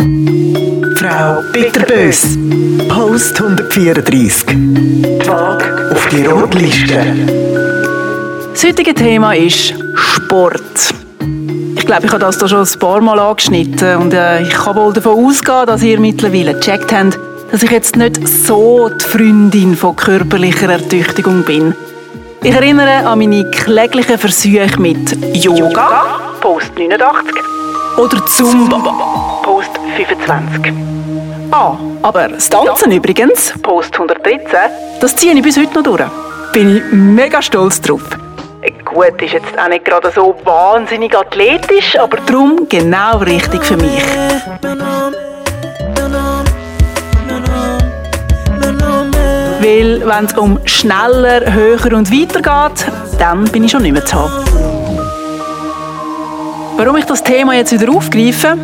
[0.00, 2.38] Frau Bitterbös,
[2.88, 4.46] Post 134.
[4.46, 7.04] Die Waage auf die Rotliste.
[8.52, 10.94] Das heutige Thema ist Sport.
[11.76, 14.76] Ich glaube, ich habe das hier schon ein paar Mal angeschnitten und äh, ich kann
[14.76, 17.18] wohl davon ausgehen, dass ihr mittlerweile gecheckt habt,
[17.50, 21.74] dass ich jetzt nicht so die Freundin von körperlicher Ertüchtigung bin.
[22.42, 27.34] Ich erinnere an meine kläglichen Versuche mit Yoga, Post 89,
[27.98, 29.79] oder Zumba, Post
[30.30, 30.72] 25.
[31.50, 34.46] Ah, aber das Tanzen übrigens, Post 113,
[35.00, 36.04] das ziehe ich bis heute noch durch.
[36.52, 38.02] Bin ich mega stolz drauf.
[38.84, 44.02] Gut, ist jetzt auch nicht gerade so wahnsinnig athletisch, aber darum genau richtig für mich.
[49.60, 52.86] Weil, wenn es um schneller, höher und weiter geht,
[53.18, 54.44] dann bin ich schon nicht mehr zu haben.
[56.76, 58.56] Warum ich das Thema jetzt wieder aufgreife?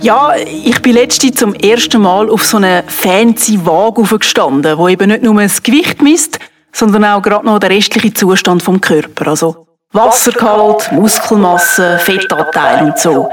[0.00, 5.08] Ja, ich bin letztens zum ersten Mal auf so eine fancy Waage gestanden, wo eben
[5.08, 6.38] nicht nur das Gewicht misst,
[6.72, 9.28] sondern auch gerade noch der restliche Zustand vom Körper.
[9.28, 13.28] Also Wassergehalt, Muskelmasse, Fettanteil und so.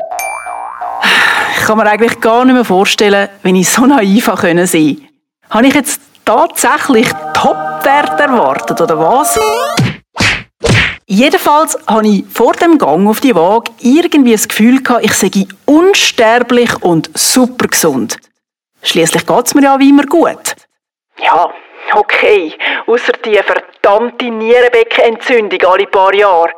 [1.57, 4.97] Ich kann mir eigentlich gar nicht mehr vorstellen, wenn ich so naiv sein konnte.
[5.49, 9.37] Habe ich jetzt tatsächlich Top-Werte erwartet, oder was?
[11.13, 15.29] Jedenfalls habe ich vor dem Gang auf die Waage irgendwie das Gefühl gehabt, ich sei
[15.67, 18.17] unsterblich und super gesund.
[18.81, 20.55] Schließlich geht es mir ja wie immer gut.
[21.19, 21.53] Ja,
[21.93, 22.55] okay,
[22.87, 26.49] außer die verdammte Nierenbeckenentzündung alle paar Jahre.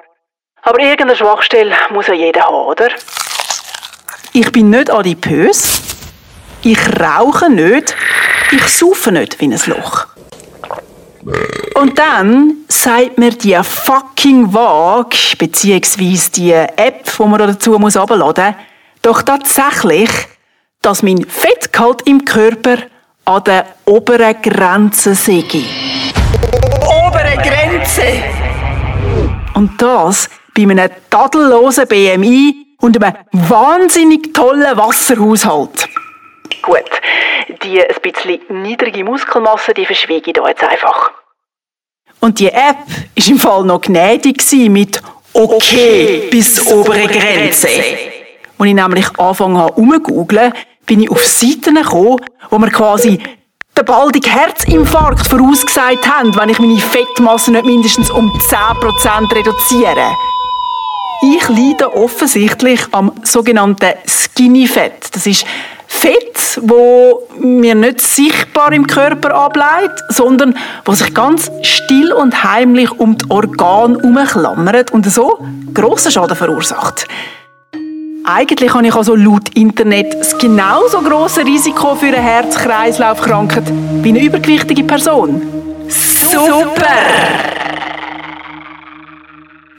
[0.62, 2.88] Aber irgendeine Schwachstelle muss ja jeder haben, oder?
[4.32, 5.82] Ich bin nicht adipös.
[6.62, 7.94] Ich rauche nicht.
[8.54, 10.08] Ich saufe nicht wie ein Loch.
[11.76, 18.56] Und dann sagt mir die fucking Waage, beziehungsweise die App, die man dazu muss abladen
[18.56, 18.66] muss,
[19.02, 20.10] doch tatsächlich,
[20.82, 22.78] dass mein Fettgehalt im Körper
[23.26, 25.44] an der oberen Grenze sei.
[26.80, 28.24] Obere Grenze!
[29.54, 35.90] Und das bei einem tadellosen BMI und einem wahnsinnig tollen Wasserhaushalt.
[36.62, 36.90] Gut,
[37.64, 41.12] die ein bisschen niedrige Muskelmasse, die verschwiege ich da jetzt einfach.
[42.26, 44.42] Und die App war im Fall noch gnädig
[44.72, 45.00] mit
[45.32, 47.68] «Okay» bis obere Grenze.
[47.68, 50.52] Als ich nämlich angefangen habe umzugoogeln,
[50.88, 52.18] bin ich auf Seiten gekommen,
[52.50, 53.20] wo mir quasi
[53.78, 60.12] den baldigen Herzinfarkt vorausgesagt haben, wenn ich meine Fettmasse nicht mindestens um 10% reduziere.
[61.22, 65.10] Ich leide offensichtlich am sogenannten Skinny Fett.
[65.12, 65.46] Das ist
[65.96, 72.92] Fett, wo mir nicht sichtbar im Körper ableitet, sondern was sich ganz still und heimlich
[72.92, 75.40] um die Organe herumklammert und so
[75.74, 77.08] grossen Schaden verursacht.
[78.26, 83.64] Eigentlich habe ich also laut Internet das genauso große Risiko für eine Herz-Kreislauf-Krankheit
[84.02, 85.42] wie eine übergewichtige Person.
[85.88, 86.76] Super!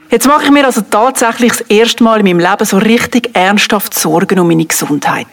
[0.09, 3.93] Jetzt mache ich mir also tatsächlich das erste Mal in meinem Leben so richtig ernsthaft
[3.93, 5.27] Sorgen um meine Gesundheit.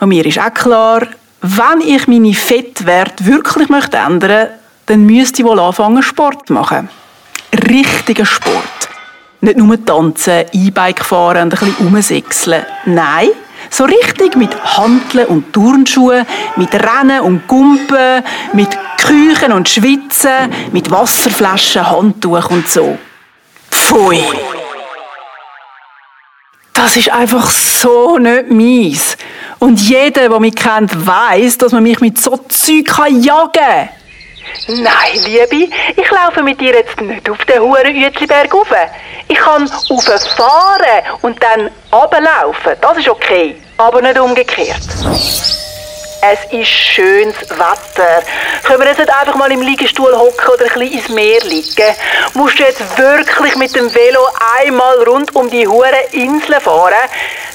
[0.00, 1.06] Und mir ist auch klar,
[1.42, 4.48] wenn ich meine Fettwerte wirklich möchte ändern
[4.86, 6.88] dann müsste ich wohl anfangen, Sport zu machen.
[7.68, 8.88] Richtiger Sport.
[9.40, 12.66] Nicht nur tanzen, E-Bike fahren und ein bisschen rumsechseln.
[12.86, 13.28] Nein,
[13.70, 20.90] so richtig mit Hanteln und Turnschuhen, mit Rennen und Gumpen, mit Küchen und Schwitzen, mit
[20.90, 22.98] Wasserflaschen, Handtuch und so.
[23.70, 24.24] Pfui!
[26.74, 29.16] Das ist einfach so nicht meins.
[29.60, 33.88] Und jeder, der mich kennt, weiß, dass man mich mit so Zeug jagen kann.
[34.68, 38.68] Nein, Liebe, ich laufe mit dir jetzt nicht auf den Huren Uetliberg rauf.
[39.28, 42.72] Ich kann rauffahren und dann runterlaufen.
[42.80, 44.80] Das ist okay, aber nicht umgekehrt.
[46.22, 48.22] Es ist schönes Wetter.
[48.64, 51.94] Können wir jetzt einfach mal im Liegestuhl hocken oder ein bisschen ins Meer liegen?
[52.34, 54.20] Musst du jetzt wirklich mit dem Velo
[54.58, 56.92] einmal rund um die hure Insel fahren?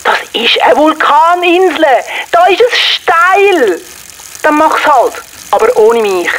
[0.05, 1.85] Das ist eine Vulkaninsel.
[2.31, 3.81] Da ist es steil.
[4.43, 5.22] Dann mach's halt.
[5.52, 6.29] Aber ohne mich.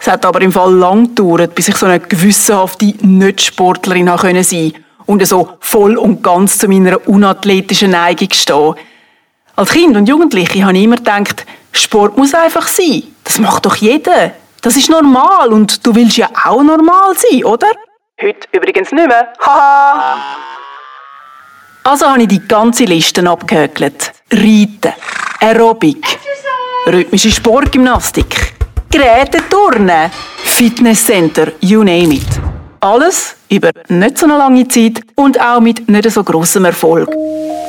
[0.00, 4.74] Es hat aber im Fall lang gedauert, bis ich so eine gewissenhafte Nicht-Sportlerin sein konnte
[5.06, 8.74] und so voll und ganz zu meiner unathletischen Neigung stehen.
[9.56, 13.02] Als Kind und Jugendliche habe ich immer gedacht, Sport muss einfach sein.
[13.24, 14.32] Das macht doch jeder.
[14.62, 17.68] Das ist normal und du willst ja auch normal sein, oder?
[18.20, 19.32] Heute übrigens nicht mehr.
[19.40, 20.16] Haha!
[21.88, 24.12] Also habe ich die ganze Liste abgehökelt.
[24.30, 24.92] Reiten,
[25.40, 26.04] Aerobic,
[26.86, 28.52] rhythmische Sportgymnastik,
[28.90, 32.28] Geräteturnen, Fitnesscenter, you name it.
[32.80, 37.08] Alles über nicht so eine lange Zeit und auch mit nicht so grossem Erfolg.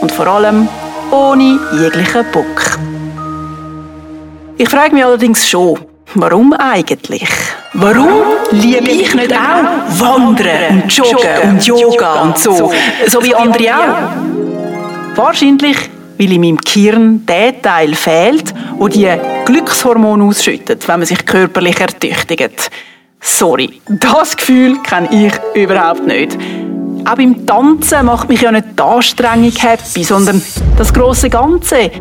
[0.01, 0.67] Und vor allem
[1.11, 2.77] ohne jeglichen Bock.
[4.57, 5.79] Ich frage mich allerdings schon,
[6.15, 7.27] warum eigentlich?
[7.73, 8.09] Warum
[8.51, 12.71] liebe ich nicht auch Wandern und Joggen und Yoga und so,
[13.07, 15.15] so wie andere auch?
[15.15, 15.77] Wahrscheinlich,
[16.17, 19.09] weil in meinem Gehirn der Teil fehlt, wo die
[19.45, 22.69] Glückshormone ausschüttet, wenn man sich körperlich ertüchtigt.
[23.21, 26.37] Sorry, das Gefühl kenne ich überhaupt nicht.
[27.05, 30.41] Auch beim Tanzen macht mich ja nicht die Anstrengung happy, sondern
[30.77, 31.91] das große Ganze.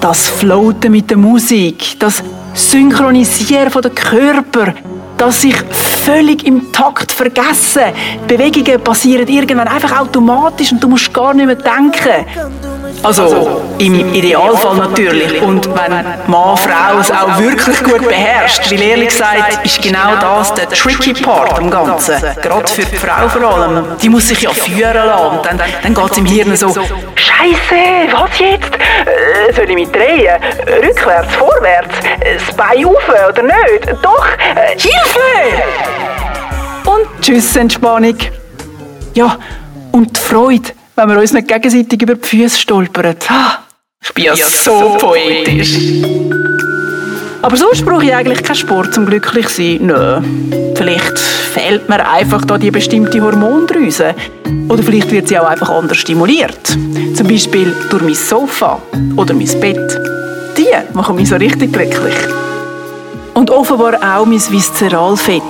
[0.00, 2.22] Das Floaten mit der Musik, das
[2.56, 4.72] Synchronisieren der Körper,
[5.18, 7.82] das sich völlig im Takt vergessen.
[8.24, 12.24] Die Bewegungen passieren irgendwann einfach automatisch und du musst gar nicht mehr denken.
[13.02, 15.40] Also im Idealfall natürlich.
[15.40, 15.92] Und wenn
[16.26, 21.12] Mann, Frau es auch wirklich gut beherrscht, weil ehrlich gesagt ist genau das der tricky
[21.12, 22.16] Part am Ganzen.
[22.42, 23.84] Gerade für die Frau vor allem.
[24.02, 25.36] Die muss sich ja führen lassen.
[25.36, 28.74] Und dann, dann geht es im Hirn so, Scheiße, was jetzt?
[28.74, 30.40] Äh, soll ich mich drehen?
[30.82, 31.94] Rückwärts, vorwärts?
[32.20, 33.88] Das Bein rauf oder nicht?
[34.02, 35.62] Doch, äh, Hilfe!
[36.86, 38.16] Und tschüss, Entspannung.
[39.14, 39.36] Ja,
[39.92, 43.14] und die Freude wenn wir uns nicht gegenseitig über die Füße stolpern.
[44.02, 45.78] Ich bin ja, ja so poetisch.
[47.42, 49.78] Aber sonst brauche ich eigentlich keinen Sport zum glücklich sein.
[49.82, 50.20] Nö.
[50.74, 54.14] Vielleicht fehlt mir einfach da die bestimmte Hormondrüse.
[54.68, 56.66] Oder vielleicht wird sie auch einfach anders stimuliert.
[57.14, 58.80] Zum Beispiel durch mein Sofa
[59.16, 60.00] oder mein Bett.
[60.56, 62.16] Die machen mich so richtig glücklich.
[63.34, 65.42] Und offenbar auch mein Viszeralfett.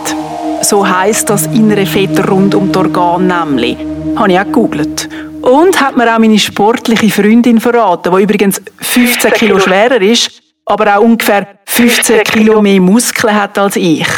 [0.62, 3.76] So heisst das innere Fett rund um die Organe nämlich.
[4.16, 5.05] Habe ich auch gegoogelt.
[5.46, 10.96] Und hat mir auch meine sportliche Freundin verraten, die übrigens 15 Kilo schwerer ist, aber
[10.96, 14.08] auch ungefähr 15 Kilo mehr Muskeln hat als ich.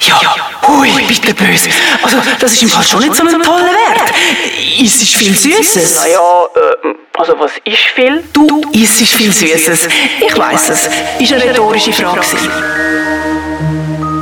[0.00, 0.18] Ja,
[0.66, 1.68] hui, bitte böse.
[2.02, 4.12] Also, das ist im Fall schon nicht so ein toller Wert.
[4.80, 5.94] Ist es viel Süßes?
[5.96, 6.18] Naja,
[6.54, 8.24] äh, also was ist viel?
[8.32, 9.88] Du isst viel Süßes.
[10.26, 10.88] Ich weiß es.
[11.20, 12.22] Ist eine rhetorische Frage.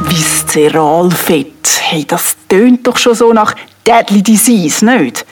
[0.08, 1.80] Viszeralfett.
[1.80, 3.54] Hey, das tönt doch schon so nach
[3.86, 5.24] Deadly Disease, nicht?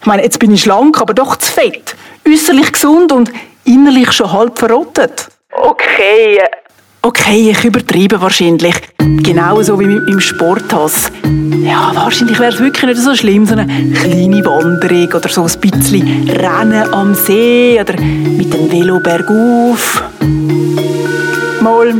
[0.00, 1.94] Ich meine, jetzt bin ich schlank, aber doch zu fett.
[2.26, 3.30] Äußerlich gesund und
[3.64, 5.28] innerlich schon halb verrottet.
[5.52, 6.40] Okay.
[7.02, 8.74] Okay, ich übertreibe wahrscheinlich.
[8.98, 11.10] Genauso wie mit meinem Sporthass.
[11.62, 15.60] Ja, wahrscheinlich wäre es wirklich nicht so schlimm, so eine kleine Wanderung oder so ein
[15.60, 20.02] bisschen Rennen am See oder mit dem Velo bergauf.
[21.60, 21.94] Mal,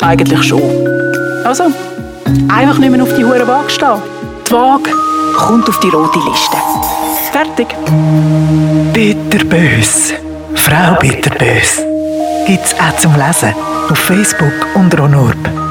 [0.00, 0.62] eigentlich schon.
[1.44, 1.64] Also,
[2.48, 4.02] einfach nicht mehr auf die hohe Waage stehen.
[4.46, 4.90] Die Waage
[5.36, 6.56] kommt auf die rote Liste.
[7.36, 7.68] Fertig.
[8.94, 10.14] Bitterbös.
[10.54, 11.82] Frau Bitterbös.
[12.46, 13.52] Gibt's auch zum Lesen
[13.90, 15.65] auf Facebook unter Onorb.